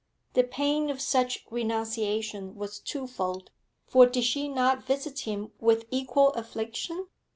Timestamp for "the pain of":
0.33-0.99